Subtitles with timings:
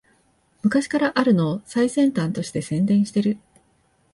[0.63, 3.37] 昔からあるのを最先端として宣伝してる